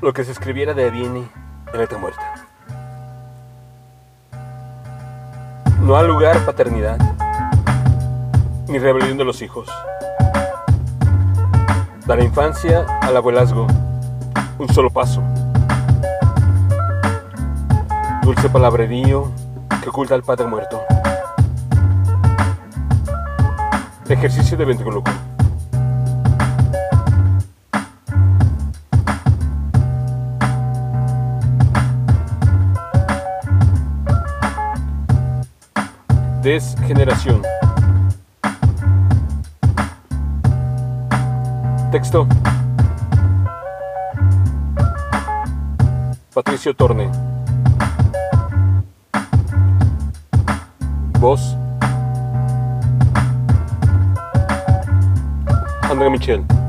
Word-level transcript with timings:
lo 0.00 0.14
que 0.14 0.24
se 0.24 0.32
escribiera 0.32 0.72
de 0.72 0.90
Vieni 0.90 1.28
en 1.72 1.78
letra 1.78 1.98
muerta. 1.98 2.34
No 5.82 5.96
ha 5.96 6.02
lugar 6.02 6.38
paternidad, 6.44 6.98
ni 8.68 8.78
rebelión 8.78 9.18
de 9.18 9.24
los 9.24 9.42
hijos. 9.42 9.68
De 12.06 12.16
la 12.16 12.24
infancia 12.24 12.86
al 13.02 13.16
abuelazgo, 13.16 13.66
un 14.58 14.68
solo 14.72 14.90
paso. 14.90 15.22
Dulce 18.22 18.48
palabrerío 18.48 19.30
que 19.82 19.88
oculta 19.88 20.14
al 20.14 20.22
padre 20.22 20.46
muerto. 20.46 20.82
Ejercicio 24.08 24.56
de 24.56 24.64
ventríloco. 24.64 25.10
Desgeneración. 36.42 37.42
Texto. 41.92 42.26
Patricio 46.32 46.74
Torne. 46.74 47.10
Voz. 51.18 51.54
André 55.90 56.08
Michel. 56.08 56.59